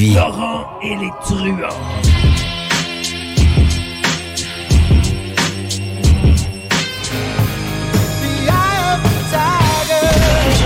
[0.00, 1.66] Laurent et les truands.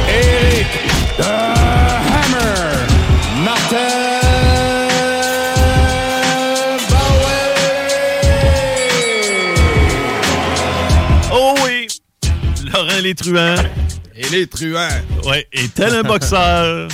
[0.07, 0.67] Eric
[1.17, 1.23] the
[2.13, 2.77] Hammer
[3.43, 3.79] Martin
[11.33, 11.89] Oh oui!
[12.71, 13.55] Laurent les truands.
[14.15, 14.89] Et les truands.
[15.25, 16.89] Ouais, et tel un boxeur.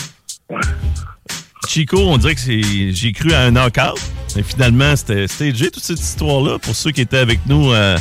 [1.68, 2.92] Chico, on dirait que c'est.
[2.92, 4.00] J'ai cru à un knockout.
[4.34, 7.98] Mais finalement, c'était stagé toute cette histoire-là pour ceux qui étaient avec nous euh,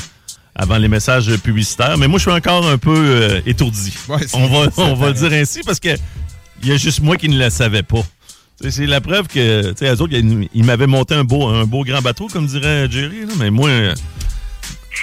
[0.55, 1.97] avant les messages publicitaires.
[1.97, 3.93] Mais moi, je suis encore un peu euh, étourdi.
[4.07, 5.89] Ouais, on va, ça on va le dire ainsi parce que
[6.61, 8.03] il y a juste moi qui ne le savais pas.
[8.69, 11.65] C'est la preuve que, tu sais, eux autres, ils ils m'avaient monté un beau, un
[11.65, 13.69] beau grand bateau, comme dirait Jerry, là, mais moi,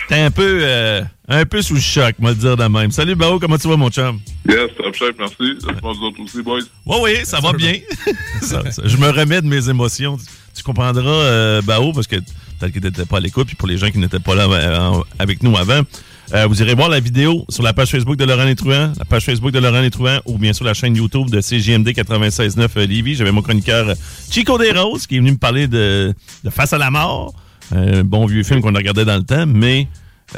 [0.02, 2.90] j'étais un peu, euh, un peu sous le choc, moi le dire de même.
[2.90, 4.18] Salut, Bao, comment tu vas, mon chum?
[4.48, 5.34] Yes, top chef, merci.
[5.40, 6.60] Je pense vous autres aussi, boys?
[6.86, 7.74] Oui, oui, ça va bien.
[8.42, 10.16] Ça- ça- je me remets de mes émotions.
[10.16, 10.24] Tu,
[10.56, 12.16] tu comprendras, euh, Bao, parce que
[12.60, 15.42] peut-être que pas à l'écoute, puis pour les gens qui n'étaient pas là euh, avec
[15.42, 15.80] nous avant,
[16.34, 19.24] euh, vous irez voir la vidéo sur la page Facebook de Laurent Létruant, la page
[19.24, 23.14] Facebook de Laurent Létruant, ou bien sur la chaîne YouTube de CGMD 96.9 euh, Lévis.
[23.16, 23.94] J'avais mon chroniqueur
[24.30, 26.14] Chico Desroses qui est venu me parler de,
[26.44, 27.34] de Face à la mort,
[27.72, 29.88] un bon vieux film qu'on a regardé dans le temps, mais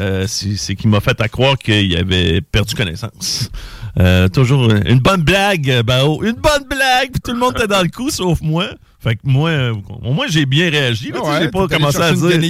[0.01, 3.51] euh, c'est qui m'a fait à croire qu'il avait perdu connaissance.
[3.99, 6.23] Euh, toujours une bonne blague, euh, Bao.
[6.23, 8.69] Une bonne blague, puis tout le monde était dans le coup, sauf moi.
[9.03, 11.13] Fait que moi, euh, au moins, j'ai bien réagi.
[11.13, 12.41] sais, Ouais, j'ai pas commencé à dire.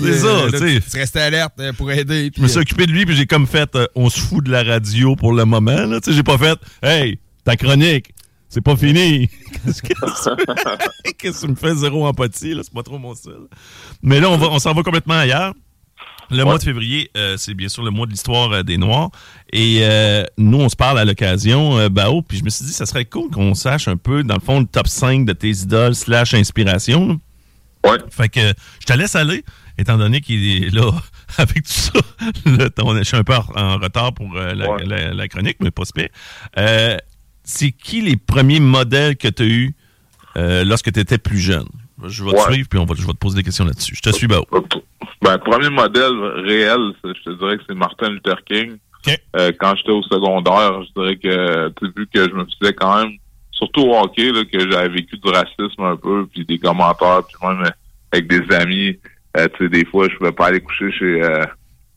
[0.00, 0.80] C'est ça, euh, tu sais.
[0.90, 2.30] tu restais alerte euh, pour aider.
[2.36, 4.50] Je me suis occupé de lui, puis j'ai comme fait, euh, on se fout de
[4.50, 5.76] la radio pour le moment.
[6.00, 8.10] Tu sais, J'ai pas fait, hey, ta chronique,
[8.48, 9.28] c'est pas fini.
[9.64, 12.54] Qu'est-ce que tu- Qu'est-ce que tu me fais zéro empathie?
[12.54, 12.62] là?
[12.64, 13.46] C'est pas trop mon style.
[14.02, 15.54] Mais là, on, va- on s'en va complètement ailleurs.
[16.30, 19.10] Le mois de février, euh, c'est bien sûr le mois de l'histoire euh, des Noirs.
[19.50, 22.84] Et euh, nous, on se parle à l'occasion, Bao, puis je me suis dit, ça
[22.84, 25.94] serait cool qu'on sache un peu, dans le fond, le top 5 de tes idoles
[25.94, 27.08] slash inspiration.
[27.84, 27.90] là.
[27.92, 27.98] Ouais.
[28.10, 28.40] Fait que
[28.80, 29.42] je te laisse aller,
[29.78, 30.90] étant donné qu'il est là
[31.38, 31.92] avec tout ça.
[32.82, 34.84] On- je suis un peu en, en retard pour la, Ouais.
[34.84, 36.08] la- la chronique, mais pas super.
[37.50, 39.74] C'est qui les premiers modèles que tu as eus
[40.36, 41.66] euh, lorsque tu étais plus jeune?
[42.04, 43.94] Je vais te suivre, puis on va, je vais te poser des questions là-dessus.
[43.96, 44.44] Je te suis, Bao.
[45.22, 46.12] Ben, le premier modèle
[46.44, 48.76] réel, je te dirais que c'est Martin Luther King.
[49.34, 53.12] Euh, quand j'étais au secondaire, je dirais que, vu que je me faisais quand même,
[53.50, 57.48] surtout au hockey, là, que j'avais vécu du racisme un peu, puis des commentaires, puis
[57.48, 57.64] même
[58.12, 58.98] avec des amis,
[59.38, 61.22] euh, tu sais, des fois, je pouvais pas aller coucher chez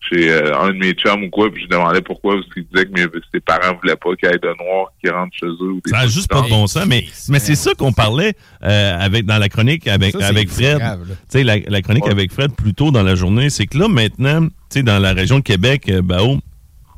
[0.10, 2.86] chez euh, un de mes chums ou quoi, puis je demandais pourquoi, parce qu'il disait
[2.86, 5.72] que mes, ses parents voulaient pas qu'il y ait de noirs qui rentrent chez eux.
[5.74, 8.34] Ou des Ça n'a juste pas de bon sens, mais, mais c'est ça qu'on parlait
[8.64, 10.80] euh, avec dans la chronique avec, Ça, avec Fred.
[10.80, 12.12] Tu sais, la, la chronique Ouais.
[12.12, 15.14] avec Fred plus tôt dans la journée, c'est que là, maintenant, tu sais, dans la
[15.14, 16.40] région de Québec, euh, Bao,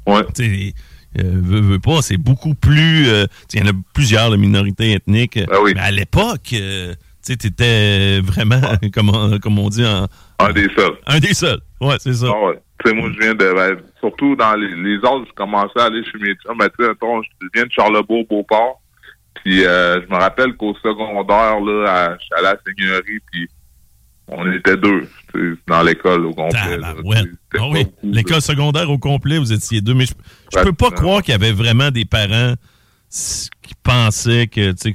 [0.08, 0.24] Ouais.
[0.36, 0.74] tu sais,
[1.20, 3.08] euh, veux, veux pas, c'est beaucoup plus.
[3.08, 5.38] euh, tu sais, Il y en a plusieurs de minorités ethniques.
[5.48, 5.74] Ben oui.
[5.76, 6.94] Mais à l'époque, euh,
[7.26, 8.60] tu étais vraiment,
[8.94, 10.08] comme, on- comme on dit, en-
[10.50, 10.98] Un des seuls.
[11.08, 11.60] un des seuls.
[11.82, 12.28] Ouais, c'est ça.
[12.30, 12.60] Ah ouais.
[12.84, 13.54] Tu sais, moi, je viens de.
[13.54, 16.58] ben, surtout dans les, les autres, je commençais à aller chez mes chums.
[16.58, 16.92] Ben, tu sais,
[17.42, 18.82] je viens de Charlebourg, Beauport.
[19.44, 23.48] Puis, euh, je me rappelle qu'au secondaire, là, à, la Seigneurie, puis
[24.28, 25.08] on était deux,
[25.68, 26.78] dans l'école au complet.
[26.78, 26.94] là.
[26.96, 29.94] C'était Ah oui, L'école secondaire au complet, vous étiez deux.
[29.94, 30.14] Mais je,
[30.54, 32.54] je Ouais, peux pas croire qu'il y avait vraiment des parents
[33.10, 34.94] qui pensaient que tu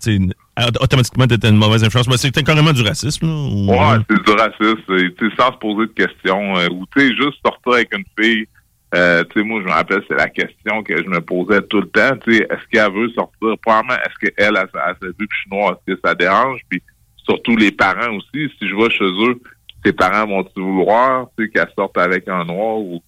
[0.00, 0.18] sais,
[0.56, 2.08] t'étais- automatiquement tu étais une mauvaise influence.
[2.08, 3.26] Mais c'était carrément du racisme.
[3.26, 6.56] Là, ou- Ouais, c'est du racisme, tu sais, sans se poser de questions.
[6.58, 8.46] euh, ou, tu sais, juste sortir avec une fille.
[8.94, 11.80] Euh, tu sais, moi, je me rappelle, c'est la question que je me posais tout
[11.80, 12.14] le temps.
[12.26, 13.54] Tu sais, est-ce qu'elle veut sortir?
[13.64, 16.14] Premièrement, est-ce qu'elle, elle, elle, elle, elle, vu que je suis noir, est-ce que ça
[16.14, 16.60] dérange?
[16.68, 16.82] Puis,
[17.24, 18.50] surtout les parents aussi.
[18.58, 19.40] Si je vais chez eux,
[19.82, 23.02] tes parents vont-ils vouloir, tu sais, qu'elle sorte avec un noir ou...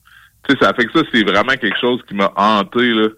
[0.49, 3.09] Tu sais, ça fait que ça, c'est vraiment quelque chose qui m'a hanté, là.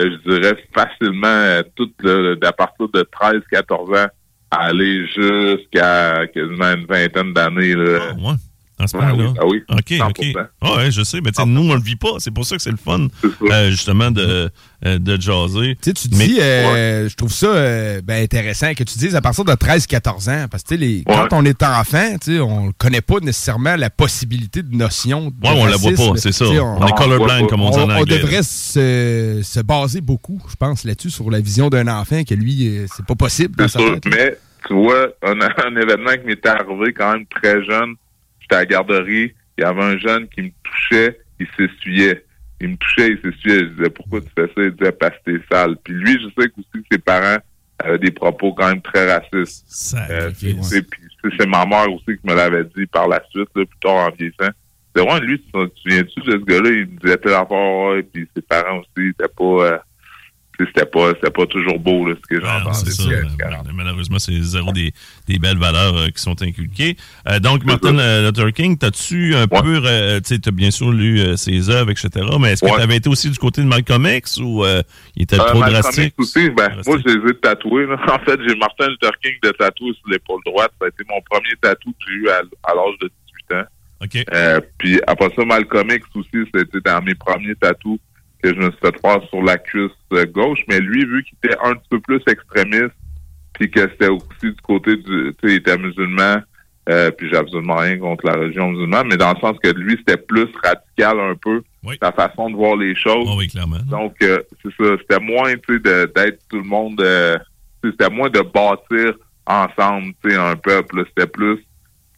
[0.00, 4.08] Euh, je dirais facilement euh, tout le, à partir de 13-14 ans
[4.50, 7.74] aller jusqu'à quasiment une vingtaine d'années.
[7.74, 7.98] là.
[8.00, 8.36] Ah, ouais.
[8.82, 10.08] À ce Ah oui, ah oui, OK, 100%.
[10.08, 10.36] OK.
[10.62, 11.20] Ah ouais, je sais.
[11.22, 12.12] Mais tu sais, nous, on le vit pas.
[12.18, 13.08] C'est pour ça que c'est le fun,
[13.42, 14.50] euh, justement, de,
[14.86, 15.76] euh, de jaser.
[15.82, 19.14] Tu sais, tu Mais- dis, euh, je trouve ça euh, ben, intéressant que tu dises
[19.14, 21.14] à partir de 13-14 ans, parce que les- Ouais.
[21.14, 25.54] quand on est enfant, on ne connaît pas nécessairement la possibilité de notion de Ouais,
[25.54, 26.46] on la voit pas, c'est ça.
[26.46, 28.18] On, on, est colorblind, comme on dit en on- on anglais.
[28.18, 32.80] devrait se, se baser beaucoup, je pense, là-dessus, sur la vision d'un enfant, que lui,
[32.96, 34.12] c'est pas possible dans C'est sa sûr, tête.
[34.14, 35.32] mais tu vois, un,
[35.66, 37.94] un événement qui m'était arrivé quand même très jeune,
[38.50, 42.24] j'étais à la garderie, il y avait un jeune qui me touchait, il s'essuyait.
[42.60, 43.60] Il me touchait, il s'essuyait.
[43.60, 44.62] Je disais, pourquoi tu fais ça?
[44.62, 45.76] Il disait, parce que t'es sale.
[45.82, 47.38] Puis lui, je sais que aussi que ses parents
[47.78, 49.96] avaient des propos quand même très racistes.
[50.10, 50.58] Euh, puis
[51.38, 54.10] c'est ma mère aussi qui me l'avait dit par la suite, là, plus tard en
[54.10, 54.50] vieillissant.
[54.94, 56.70] C'est vrai, lui, tu te souviens-tu de ce gars-là?
[56.70, 59.78] Il me disait telle affaire, ouais, puis ses parents aussi, c'était pas, euh,
[60.66, 63.62] c'était pas, pas toujours beau, là, ce que j'entendais.
[63.66, 64.92] mais malheureusement, c'est zéro des,
[65.26, 66.96] des belles valeurs euh, qui sont inculquées.
[67.28, 67.92] Euh, donc, Martin
[68.26, 69.62] Luther King, t'as-tu un Ouais.
[69.62, 72.08] peu, euh, tu t'as bien sûr lu ses œuvres, etc.,
[72.40, 72.76] mais est-ce que Ouais.
[72.78, 74.64] t'avais été aussi du côté de Malcolm X ou
[75.16, 76.14] il était trop Malcolm drastique?
[76.18, 76.86] X aussi, ben, Drastique.
[76.86, 77.86] moi, je les ai tatoués.
[77.86, 77.96] là.
[78.10, 80.72] En fait, j'ai Martin Luther King de tatoué sur l'épaule droite.
[80.78, 83.10] Ça a été mon premier tatou que j'ai eu à, à l'âge de
[83.50, 83.64] 18 ans.
[84.02, 84.24] OK.
[84.34, 87.98] Euh, puis après ça, Malcolm X aussi, c'était dans mes premiers tatous
[88.42, 90.60] que je me suis fait faire sur la cuisse euh, gauche.
[90.68, 92.94] Mais lui, vu qu'il était un petit peu plus extrémiste,
[93.54, 95.34] puis que c'était aussi du côté du...
[95.40, 96.36] Tu sais, il était musulman,
[96.88, 99.96] euh, puis j'ai absolument rien contre la religion musulmane, mais dans le sens que lui,
[99.98, 101.96] c'était plus radical un peu, Oui.
[102.02, 103.26] sa façon de voir les choses.
[103.28, 103.78] Oh, oui, clairement.
[103.88, 104.96] Donc, euh, c'est ça.
[105.00, 107.00] C'était moins, tu sais, d'être tout le monde...
[107.00, 107.38] euh,
[107.82, 109.14] c'était moins de bâtir
[109.46, 111.04] ensemble, tu sais, un peuple.
[111.08, 111.58] C'était plus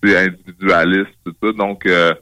[0.03, 1.53] tu sais, individualiste, tout ça.
[1.53, 2.13] Donc, euh,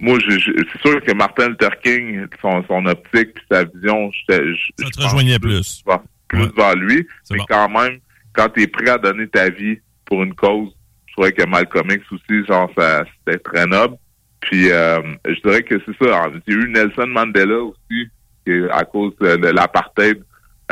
[0.00, 4.10] moi, je, je- c'est sûr que Martin Luther King, son, son optique puis sa vision,
[4.12, 5.82] j'étais- je, Ça je te rejoignait plus.
[6.28, 6.48] plus Ouais.
[6.56, 7.06] vers lui.
[7.24, 7.46] C'est Mais bon.
[7.48, 7.98] quand même,
[8.32, 10.70] quand tu es prêt à donner ta vie pour une cause,
[11.06, 13.96] je trouvais que Malcolm X aussi, genre, ça, c'était très noble.
[14.40, 16.28] Puis, euh, je dirais que c'est ça.
[16.46, 18.08] Il y a eu Nelson Mandela aussi,
[18.46, 20.22] qui à cause de, de l'apartheid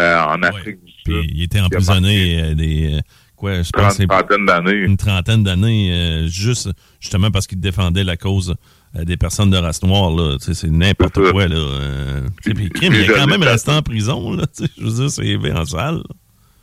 [0.01, 1.25] euh, en Afrique du Sud.
[1.35, 3.01] il était emprisonné euh, des, euh,
[3.39, 4.73] quoi, je pense que Trente c'est trentaine d'années.
[4.73, 6.69] une trentaine d'années, euh, juste
[7.01, 8.55] justement parce qu'il défendait la cause
[8.97, 10.11] euh, des personnes de race noire.
[10.11, 10.37] Là.
[10.41, 11.47] C'est n'importe quoi.
[11.47, 11.57] Là.
[11.57, 14.33] Euh, puis, crime, il est quand même resté en prison.
[14.33, 16.03] Là, tu sais, je veux dire, c'est bien sale.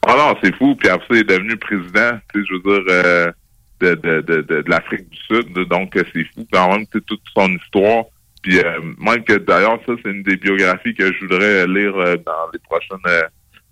[0.08, 0.76] Ah non, c'est fou.
[0.76, 3.34] Puis après, ça, il est devenu président, tu sais, je veux dire,
[3.82, 5.54] de, de, de, de, l'Afrique du Sud.
[5.70, 8.06] Donc, c'est fou quand même, toute son histoire.
[8.44, 8.60] Puis
[9.00, 13.00] même que d'ailleurs, ça, c'est une des biographies que je voudrais lire dans les prochaines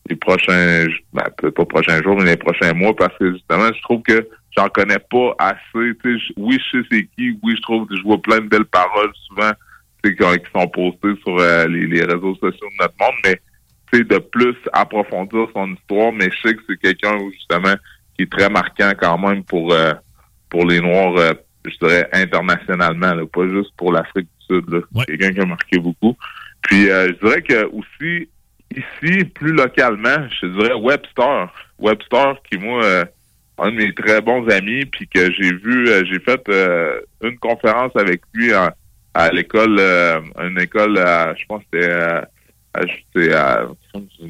[0.10, 3.82] les prochains ben, peut-être pas prochains jours, mais les prochains mois, parce que justement, je
[3.84, 4.28] trouve que
[4.58, 5.58] j'en connais pas assez.
[5.74, 8.40] Tu sais, je- oui, je sais c'est qui, oui, je trouve que je vois plein
[8.40, 9.52] de belles paroles souvent
[10.04, 13.40] tu sais, qui, sont postées sur euh, les, les réseaux sociaux de notre monde, mais
[13.92, 17.76] tu sais, de plus approfondir son histoire, mais je sais que c'est quelqu'un justement
[18.18, 19.94] qui est très marquant quand même pour euh,
[20.50, 21.34] pour les Noirs, euh,
[21.66, 24.84] je dirais internationalement, là, pas juste pour l'Afrique du Sud.
[24.94, 25.06] Ouais.
[25.06, 26.16] Quelqu'un qui a marqué beaucoup.
[26.64, 28.30] Puis euh, je dirais que aussi
[28.78, 31.52] ici, plus localement, je dirais Webster.
[31.80, 33.06] Webster, qui moi, euh,
[33.58, 37.38] un de mes très bons amis, puis que j'ai vu, euh, j'ai fait euh, une
[37.38, 38.72] conférence avec lui en-
[39.14, 39.80] à l'école,
[40.42, 41.80] une école, je pense que
[42.82, 43.36] c'était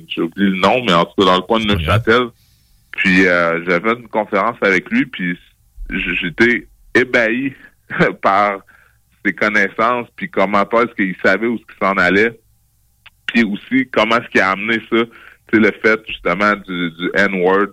[0.07, 1.65] j'ai oublié le nom, mais en tout cas dans le coin de.
[1.65, 2.23] Neuchâtel.
[2.91, 5.37] Puis j'avais fait une conférence avec lui, puis
[5.89, 7.53] j'étais ébahi
[8.21, 8.59] par
[9.25, 12.37] ses connaissances, puis comment est-ce qu'il savait où ce qu'il s'en allait,
[13.41, 14.97] aussi comment est-ce qu'il a amené ça,
[15.51, 17.67] c'est le fait justement du, du N-word,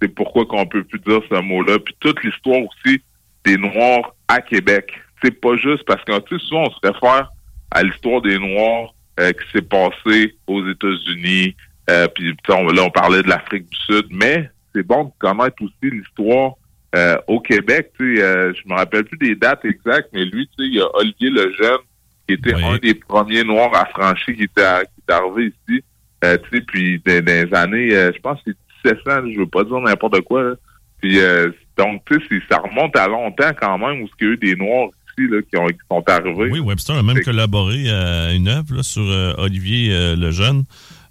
[0.00, 3.00] c'est pourquoi qu'on peut plus dire ce mot-là, puis toute l'histoire aussi
[3.44, 4.92] des Noirs à Québec.
[5.22, 7.30] C'est pas juste parce que tu souvent on se réfère
[7.70, 11.56] à l'histoire des Noirs euh, qui s'est passé aux États-Unis,
[11.90, 15.90] euh, puis là on parlait de l'Afrique du Sud, mais c'est bon de connaître aussi
[15.90, 16.52] l'histoire
[16.94, 17.90] euh, au Québec.
[17.98, 20.74] Tu sais, euh, je me rappelle plus des dates exactes, mais lui, tu sais, il
[20.76, 21.78] y a Olivier Lejeune
[22.26, 22.64] qui était Oui.
[22.64, 25.82] un des premiers Noirs affranchis qui était, à- est arrivé ici.
[26.24, 28.50] Euh, tu sais, puis dans, dans les années, euh, je pense que
[28.84, 30.42] c'est 1700, je veux pas dire n'importe quoi.
[30.42, 30.54] là.
[31.00, 34.32] Puis euh, donc, tu sais, ça remonte à longtemps quand même où il y a
[34.32, 36.50] eu des Noirs ici là, qui, ont, qui sont arrivés.
[36.50, 39.02] Oui, Webster a même collaboré à une œuvre sur
[39.38, 40.64] Olivier Lejeune.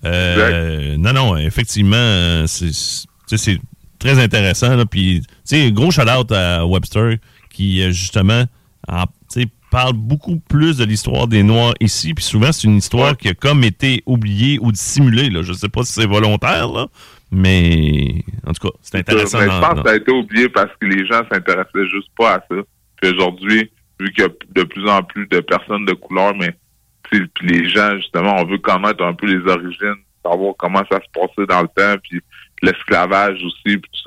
[0.03, 3.59] Non, non, effectivement, c'est
[3.99, 4.75] très intéressant.
[4.75, 7.15] là, Puis, tu sais, gros shout-out à Webster
[7.49, 8.43] qui, justement,
[8.87, 9.05] en-
[9.69, 12.13] parle beaucoup plus de l'histoire des Noirs ici.
[12.13, 13.15] Puis souvent, c'est une histoire Ouais.
[13.15, 15.29] qui a comme été oubliée ou dissimulée.
[15.29, 15.41] Là.
[15.43, 16.87] Je sais pas si c'est volontaire, là,
[17.31, 19.39] mais en tout cas, c'est intéressant.
[19.39, 22.35] Mais je pense que ça a été oublié parce que les gens s'intéressaient juste pas
[22.35, 22.55] à ça.
[23.01, 23.69] Puis aujourd'hui,
[23.99, 26.55] vu qu'il y a de plus en plus de personnes de couleur, mais
[27.03, 31.09] puis les gens, justement, on veut connaître un peu les origines, savoir comment ça se
[31.19, 32.19] passait dans le temps, puis
[32.61, 34.06] l'esclavage aussi, puis tout ça.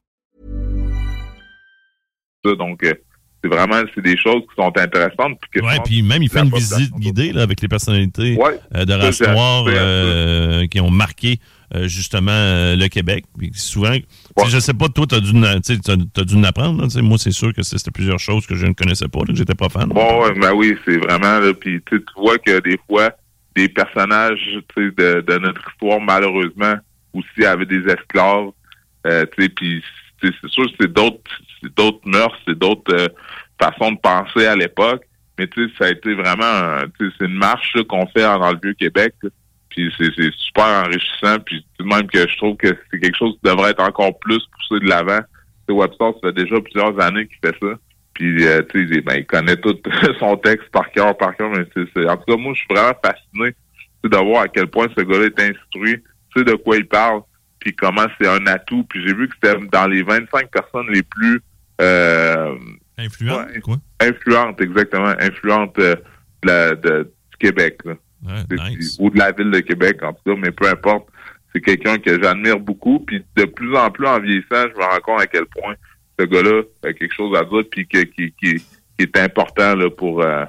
[2.45, 2.55] ça.
[2.55, 2.93] Donc, euh,
[3.43, 5.39] c'est vraiment c'est des choses qui sont intéressantes.
[5.49, 8.59] Puis Ouais, puis même il fait une visite guidée là, avec les personnalités Ouais.
[8.75, 11.39] euh, de race noire euh, qui ont marqué
[11.73, 13.25] euh, justement le Québec.
[13.37, 14.03] Puis souvent, tu
[14.43, 16.85] sais, je sais pas, toi, tu as t'as- t'as dû l'apprendre.
[17.01, 19.55] Moi, c'est sûr que c'était plusieurs choses que je ne connaissais pas, là, que j'étais
[19.55, 19.89] pas fan.
[19.89, 21.53] Bon, ouais, ben oui, c'est vraiment là.
[21.53, 23.11] Puis tu vois que des fois,
[23.55, 24.39] des personnages
[24.77, 26.75] de, de notre histoire, malheureusement,
[27.13, 28.51] aussi avaient des esclaves.
[29.35, 29.83] Puis
[30.21, 31.19] c'est sûr que c'est d'autres
[31.61, 33.07] c'est d'autres mœurs, c'est d'autres euh,
[33.61, 35.03] façons de penser à l'époque.
[35.39, 38.21] Mais tu sais, ça a été vraiment un- tu sais, c'est une marche qu'on fait
[38.23, 39.13] dans le vieux Québec.
[39.69, 41.37] Puis c'est super enrichissant.
[41.45, 44.17] Puis tout de même que je trouve que c'est quelque chose qui devrait être encore
[44.19, 45.19] plus poussé de l'avant.
[45.67, 47.73] Tu Webster, ça fait déjà plusieurs années qu'il fait ça.
[48.13, 49.77] Puis, euh, tu sais, ben, il connaît tout
[50.19, 51.49] son texte par cœur, par cœur.
[51.51, 53.55] Mais c'est, c'est- en tout cas, moi, je suis vraiment fasciné
[54.03, 55.97] de voir à quel point ce gars-là est instruit,
[56.35, 57.21] tu sais de quoi il parle,
[57.59, 58.83] puis comment c'est un atout.
[58.89, 61.39] Puis j'ai vu que c'était dans les 25 personnes les plus
[61.79, 62.55] euh,
[62.97, 63.59] Influent, ouais.
[63.61, 63.77] quoi.
[63.99, 65.95] influentes, exactement, influentes euh,
[66.43, 67.79] de la- de- du Québec.
[67.85, 67.93] là.
[68.23, 68.97] Ouais, C'est- nice.
[68.99, 71.07] ou de la ville de Québec, en tout cas, mais peu importe.
[71.53, 72.99] C'est quelqu'un que j'admire beaucoup.
[72.99, 75.73] Puis de plus en plus en vieillissant, je me rends compte à quel point
[76.19, 78.63] ce gars-là a quelque chose à dire puis que, qui, qui, qui
[78.99, 80.45] est important là, pour, euh,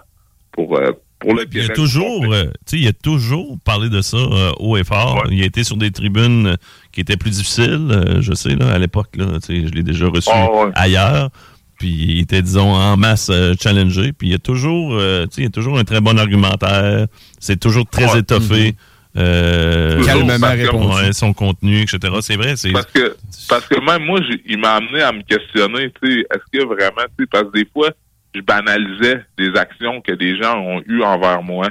[0.53, 0.79] pour,
[1.23, 4.53] pour le Il a toujours, euh, tu sais, il a toujours parlé de ça euh,
[4.59, 5.17] haut et fort.
[5.25, 5.31] Ouais.
[5.35, 6.57] Il a été sur des tribunes euh,
[6.93, 9.83] qui étaient plus difficiles, euh, je sais, là, à l'époque, là, tu sais, je l'ai
[9.83, 10.71] déjà reçu Ah, ouais.
[10.75, 11.31] ailleurs.
[11.79, 14.13] Puis il était, disons, en masse euh, challengé.
[14.13, 16.17] Puis il y a toujours, euh, tu sais, il y a toujours un très bon
[16.19, 17.07] argumentaire.
[17.41, 18.21] C'est toujours très Ouais.
[18.21, 18.75] étoffé.
[19.15, 20.95] Euh, Toujours, Calmement parce que- répondu.
[20.95, 21.99] ouais, son contenu, etc.
[22.23, 22.71] C'est vrai, c'est.
[22.73, 23.15] Parce que
[23.49, 27.03] parce que même moi, il m'a amené à me questionner, tu sais, est-ce que vraiment,
[27.19, 27.91] tu sais, parce que des fois,
[28.35, 31.69] je banalisais des actions que des gens ont eues envers moi.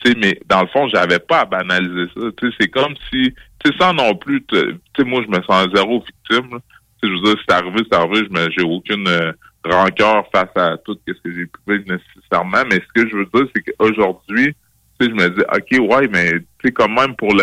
[0.00, 2.20] Tu sais, mais dans le fond, j'avais pas à banaliser ça.
[2.60, 3.32] C'est comme si,
[3.64, 6.58] tu sais, sans non plus, tu moi, je me sens zéro victime.
[7.02, 9.32] je veux dire, c'est arrivé, c'est arrivé, j'ai aucune euh,
[9.64, 11.84] rancœur face à tout ce que j'ai pu vivre
[12.14, 12.62] nécessairement.
[12.70, 14.54] Mais ce que je veux dire, c'est qu'aujourd'hui,
[15.00, 16.32] je me dis, OK, ouais, mais
[16.62, 17.42] tu quand même pour le,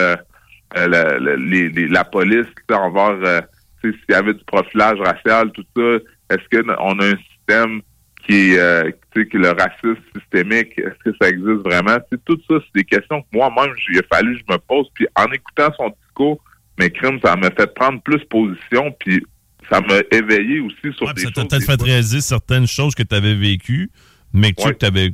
[0.77, 3.41] euh, la, la- les- les- la police, envers, euh,
[3.81, 7.81] s'il y avait du profilage racial, tout ça, est-ce qu'on a un système
[8.27, 11.97] qui euh, tu sais, que le racisme systémique, est-ce que ça existe vraiment?
[12.09, 14.57] Tu sais, tout ça, c'est des questions que moi-même, il a fallu que je me
[14.59, 14.87] pose.
[14.93, 16.39] Puis en écoutant son discours,
[16.79, 19.23] mes crimes, ça m'a fait prendre plus position, puis
[19.69, 21.49] ça m'a éveillé aussi sur Ouais, des puis ça t'a choses.
[21.49, 23.91] peut-être fait réaliser certaines choses que tu avais vécues,
[24.33, 24.75] mais que Ouais.
[24.75, 25.11] tu avais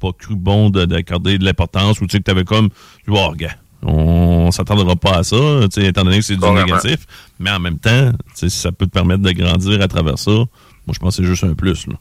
[0.00, 2.68] pas cru bon de- d'accorder de l'importance ou tu sais que tu avais comme,
[3.08, 5.36] oh, regarde, on s'attendra pas à ça,
[5.72, 7.06] tu sais, étant donné que c'est du négatif,
[7.38, 10.18] mais en même temps, tu sais, si ça peut te permettre de grandir à travers
[10.18, 10.46] ça, moi,
[10.92, 11.86] je pense que c'est juste un plus.
[11.86, 11.94] Là.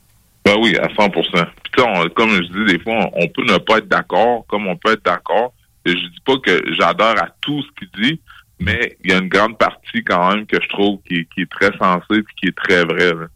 [0.46, 3.58] Ben oui, à 100 Puis on- comme je dis, des fois, on, on peut ne
[3.58, 5.54] pas être d'accord, comme on peut être d'accord.
[5.86, 8.22] Je dis pas que j'adore à tout ce qu'il dit,
[8.60, 11.52] mais il y a une grande partie quand même que je trouve qui, qui est
[11.52, 13.14] très sensée et qui est très vraie.
[13.14, 13.28] là.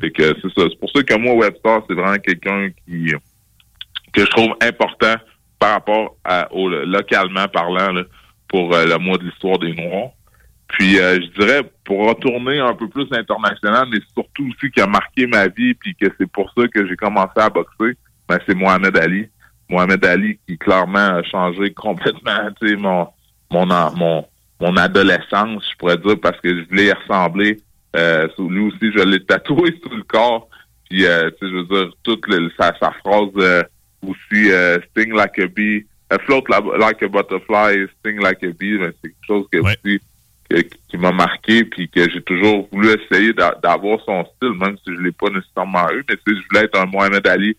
[0.00, 0.66] Que c'est ça.
[0.70, 3.12] C'est pour ça que moi, Webster, c'est vraiment quelqu'un qui
[4.12, 5.14] que je trouve important
[5.58, 8.02] par rapport à, au localement parlant là,
[8.48, 10.10] pour euh, le mois de l'histoire des Noirs.
[10.68, 14.86] Puis euh, je dirais pour retourner un peu plus international, mais surtout aussi qui a
[14.86, 17.96] marqué ma vie, puis que c'est pour ça que j'ai commencé à boxer,
[18.28, 19.28] ben c'est Mohamed Ali.
[19.68, 23.08] Mohamed Ali qui clairement a changé complètement, mon
[23.50, 23.66] mon
[23.96, 24.26] mon
[24.60, 27.58] mon adolescence, je pourrais dire, parce que je voulais y ressembler.
[27.96, 30.48] Euh, lui aussi, je l'ai tatoué sur le corps.
[30.88, 33.62] Puis, euh, tu sais, je veux dire, toute le- sa, sa phrase euh,
[34.06, 38.48] aussi, euh, sting like a bee, uh, float la- like a butterfly, sting like a
[38.52, 39.76] bee, ben, c'est quelque chose que Ouais.
[39.84, 40.00] aussi
[40.62, 44.76] que- qui m'a marqué, puis que j'ai toujours voulu essayer d'a- d'avoir son style, même
[44.84, 47.56] si je l'ai pas nécessairement eu, mais tu sais, je voulais être un Mohamed Ali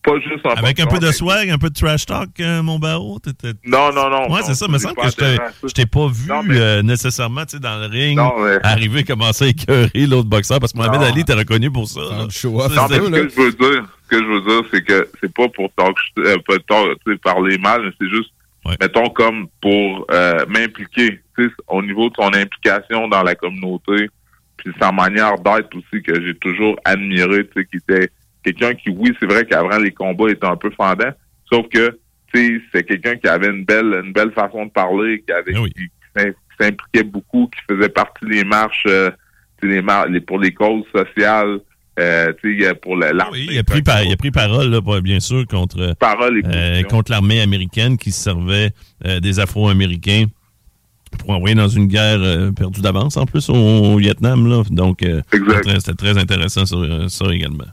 [0.00, 2.78] pas juste un Avec un peu de swag, un peu de trash talk, euh, mon
[2.78, 3.18] Bao?
[3.66, 4.30] Non, non, non.
[4.32, 4.68] Ouais, c'est ça.
[4.68, 7.78] me c'est semble que je t'ai- pas vu Non, mais- euh, nécessairement tu sais, dans
[7.80, 11.02] le ring Non, mais- arriver commencer à écœurer l'autre boxeur parce que Mohamed.
[11.02, 12.00] Ali était reconnu pour ça.
[12.30, 15.08] show Non, mais ce que je veux dire, ce que je veux dire, c'est que
[15.20, 18.30] c'est pas pour talk, euh, pas talk, parler mal, mais c'est juste,
[18.68, 18.76] Ouais.
[18.80, 24.08] mettons, comme pour euh, m'impliquer, tu sais, au niveau de son implication dans la communauté,
[24.56, 28.10] puis sa manière d'être aussi, que j'ai toujours admiré, tu sais, qui était
[28.42, 31.12] quelqu'un qui, oui, c'est vrai qu'avant les combats étaient un peu fendants,
[31.50, 31.98] sauf que,
[32.32, 35.56] tu sais, c'est quelqu'un qui avait une belle, une belle façon de parler, qui avait,
[35.58, 35.70] oui.
[35.72, 35.90] qui, qui
[36.22, 39.10] s'im- qui s'impliquait beaucoup, qui faisait partie des marches, euh,
[39.62, 41.60] tu sais, les mar- les, pour les causes sociales,
[41.98, 42.32] euh,
[42.82, 43.22] pour l'armée.
[43.32, 46.38] oui, il, a pris par- il a pris parole, là, pour- bien sûr, contre, parole
[46.38, 48.70] et euh, contre l'armée américaine qui se servait
[49.06, 50.26] euh, des Afro-Américains
[51.18, 52.18] pour envoyer dans une guerre
[52.54, 54.46] perdue d'avance, en plus, au, au Vietnam.
[54.48, 54.62] Là.
[54.70, 57.64] Donc, c'était très- intéressant, ça, euh, ça également.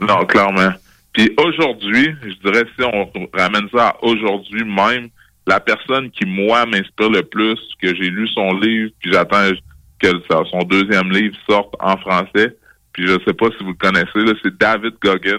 [0.00, 0.72] Non, clairement.
[1.12, 5.08] Puis aujourd'hui, je dirais si on ramène ça à aujourd'hui même,
[5.46, 9.50] la personne qui, moi, m'inspire le plus, que j'ai lu son livre, puis j'attends
[9.98, 10.08] que
[10.50, 12.56] son deuxième livre sorte en français,
[12.94, 15.36] puis je sais pas si vous le connaissez, c'est David Goggins,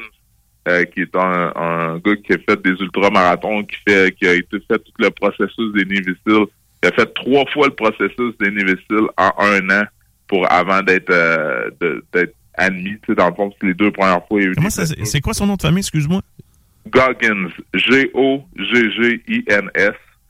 [0.67, 4.33] euh, qui est un, un gars qui a fait des ultramarathons, qui fait qui a
[4.33, 6.45] été fait tout le processus des Seals.
[6.83, 8.51] Il a fait trois fois le processus des
[8.87, 9.85] Seals en un an
[10.27, 11.71] pour avant d'être euh,
[12.13, 12.97] d'être admis.
[13.03, 14.41] Tu sais, dans le fond, les deux premières fois.
[14.41, 16.21] il y a eu Comment des ça, c'est quoi son nom de famille, excuse-moi?
[16.89, 19.13] Goggins, G-O-G-G-I-N-S.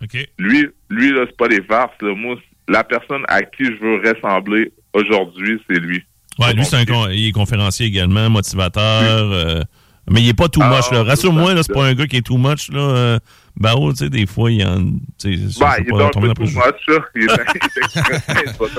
[0.03, 0.29] OK.
[0.37, 1.99] Lui, lui là, c'est pas des farces.
[2.01, 2.13] Là.
[2.15, 2.35] Moi,
[2.67, 6.03] la personne à qui je veux ressembler aujourd'hui, c'est lui.
[6.39, 9.31] Ouais, lui, c'est un il est conférencier également, motivateur.
[9.31, 9.61] euh,
[10.09, 11.01] mais il est pas too Ah, much, là.
[11.03, 12.79] c'est Rassure-moi, c'est pas un gars qui est too much, là.
[12.79, 13.19] Euh,
[13.57, 14.83] Bao, tu sais, des fois, il y en.
[15.17, 16.99] tu sais, Ben, il est pas, un peu too much, là.
[17.15, 18.75] Il est, est.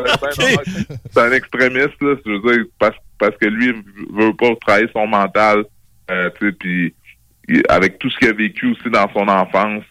[1.11, 2.15] C'est un- extrémiste, là.
[2.25, 5.65] Je veux dire, parce, parce que lui, il veut pas travailler son mental,
[6.11, 6.95] euh, tu sais, puis
[7.69, 9.83] avec tout ce qu'il a vécu aussi dans son enfance,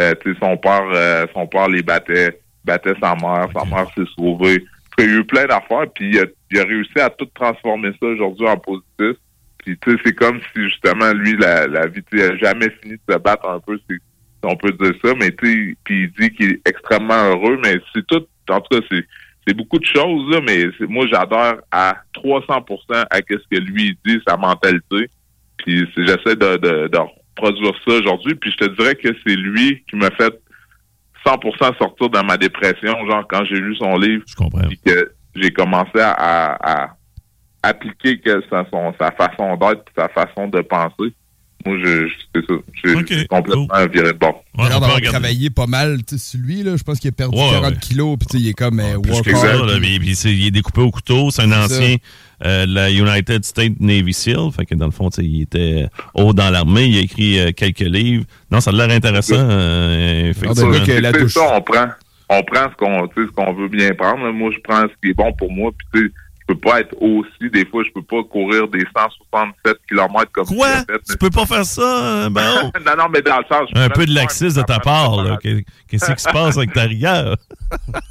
[0.00, 3.86] euh, tu sais, son père, euh, son père les battait, battait sa mère, sa mère
[3.94, 4.64] s'est sauvée.
[4.98, 7.92] Il y a eu plein d'affaires, puis il a, il a réussi à tout transformer
[8.00, 9.16] ça aujourd'hui en positif.
[9.58, 12.94] Puis tu sais, c'est comme si justement lui, la, la vie, tu sais, jamais fini
[12.94, 13.98] de se battre un peu, si
[14.42, 17.74] on peut dire ça, mais tu sais, puis il dit qu'il est extrêmement heureux, mais
[17.94, 19.04] c'est tout, en tout cas, c'est
[19.46, 24.20] c'est beaucoup de choses, là, mais moi, j'adore à 300% à ce que lui dit,
[24.26, 25.08] sa mentalité.
[25.56, 28.34] Puis j'essaie de, de, de reproduire ça aujourd'hui.
[28.34, 30.32] Puis je te dirais que c'est lui qui m'a fait
[31.26, 34.66] 100% sortir de ma dépression, genre quand j'ai lu son livre, Je comprends.
[34.68, 36.96] puis que j'ai commencé à, à, à
[37.62, 41.12] appliquer que sa, son, sa façon d'être, sa façon de penser.
[41.66, 42.54] Moi, je, je c'est ça.
[42.72, 44.42] J'ai Ok, j'ai complètement viré de bord.
[44.56, 45.06] Ouais, Il a l'air on regarder.
[45.08, 46.62] travaillé pas mal sur lui.
[46.62, 46.74] Là.
[46.78, 47.76] Je pense qu'il a perdu Ouais, 40 ouais.
[47.78, 48.16] kilos.
[48.18, 48.96] Puis il est comme euh,
[49.34, 51.28] ça, là, puis- mais- puis il est découpé au couteau.
[51.30, 51.96] C'est un ancien
[52.46, 54.50] euh, de la United States Navy SEAL.
[54.56, 56.86] Fait que dans le fond, il était haut dans l'armée.
[56.86, 58.24] Il a écrit euh, quelques livs.
[58.50, 59.34] Non, ça a l'air intéressant.
[59.36, 60.70] euh, Ah, effectivement.
[60.86, 61.34] ben, la touche.
[61.34, 61.88] ça, on prend,
[62.30, 64.30] on prend ce qu'on, ce qu'on veut bien prendre.
[64.30, 65.72] Moi, je prends ce qui est bon pour moi.
[65.92, 66.12] Puis,
[66.52, 70.66] peux pas être aussi, des fois, je peux pas courir des 167 km comme Quoi?
[70.66, 72.42] a fait, Tu peux pas faire ça, euh, Bao?
[72.86, 73.68] non, non, mais dans le sens.
[73.72, 75.38] je Un peu de laxisme de ta part, là.
[75.40, 77.36] Qu'est-ce qui se passe avec ta rigueur?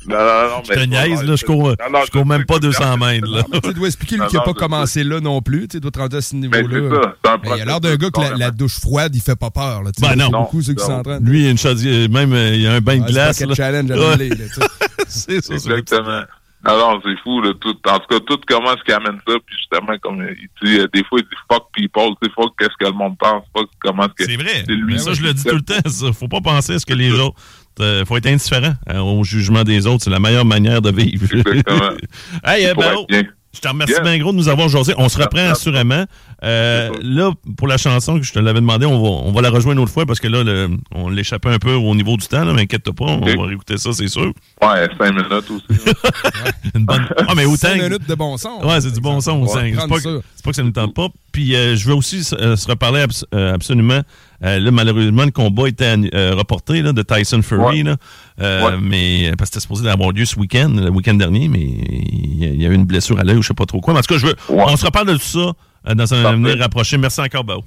[0.08, 1.36] Non, non, non, Je te niaise, là.
[1.36, 3.44] Je cours, Non, non, je cours même pas que- 200 mètres, là.
[3.62, 5.68] Tu dois expliquer lui qui n'a non, pas je commencé là non plus.
[5.68, 7.14] Tu dois te rendre à ce niveau-là.
[7.46, 9.84] il a l'air d'un gars que la, douche froide, il fait pas peur.
[9.84, 9.92] Là.
[10.00, 10.40] Ben Il y a non.
[10.42, 11.24] beaucoup ceux qui s'entraînent.
[11.26, 13.42] Lui, il y a une chaudière, même, euh, il y a un bain de glace,
[13.42, 13.54] là.
[13.54, 13.96] challenge à.
[15.08, 16.24] C'est ça, Exactement.
[16.66, 19.56] Alors, c'est fou, là, tout, en tout cas, tout comment est-ce qu'il amène ça, puis
[19.58, 22.76] justement, comme il dit, euh, des fois, il dit fuck people, tu sais, fuck qu'est-ce
[22.80, 24.32] que le monde pense, fuck comment est-ce que...
[24.32, 24.64] C'est vrai.
[24.68, 24.94] C'est lui.
[24.94, 25.90] Mais ça, je le dis tout le temps.
[25.90, 26.12] Ça.
[26.12, 27.36] Faut pas penser à ce que les autres.
[27.80, 30.04] euh, faut être indifférent euh, au jugement des autres.
[30.04, 31.26] C'est la meilleure manière de vivre.
[31.34, 31.92] Exactement.
[32.44, 34.04] hey, euh, Je te remercie Yeah.
[34.04, 34.94] bien gros de nous avoir jasé.
[34.98, 35.52] On se reprend Yeah.
[35.54, 36.06] assurément.
[36.44, 39.50] Euh, là, pour la chanson que je te l'avais demandé, on va, on va la
[39.50, 42.28] rejoindre une autre fois parce que là, le- on l'échappait un peu au niveau du
[42.28, 42.46] temps.
[42.46, 44.32] Là, mais inquiète-toi pas, on va réécouter ça, c'est sûr.
[44.62, 45.64] Ouais, cinq minutes aussi.
[45.86, 45.94] là.
[46.76, 47.08] Une bonne...
[47.28, 47.58] Ah, mais autant.
[47.58, 48.62] Cinq que- minutes de bon son.
[48.64, 49.42] Ouais, c'est du bon son.
[49.44, 51.08] Ouais, c'est pas, que- c'est pas que ça ne nous tente pas.
[51.32, 54.02] Puis euh, je veux aussi euh, se reparler abs- euh, absolument.
[54.44, 57.78] Euh, là, malheureusement, le combat était euh, reporté là, de Tyson Fury.
[57.78, 57.84] Ouais.
[57.84, 57.96] Là,
[58.42, 58.78] Euh, Ouais.
[58.82, 62.66] Mais parce que c'était supposé avoir lieu ce week-end, le week-end dernier, mais il y,
[62.66, 63.94] a- eu une blessure à l'œil ou je sais pas trop quoi.
[63.94, 64.64] Mais en tout cas, je veux, Ouais.
[64.68, 66.28] on se reparle de tout ça euh, dans un Parfait.
[66.28, 66.98] avenir rapproché.
[66.98, 67.64] Merci encore, Bao.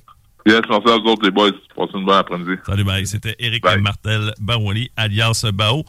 [0.47, 1.51] yes, merci à vous autres, les boys.
[1.77, 2.53] Passez une bonne après-midi.
[2.67, 3.07] Salut, bye.
[3.07, 3.81] C'était Eric Bye.
[3.83, 5.85] Martel Barouali, alias Bao.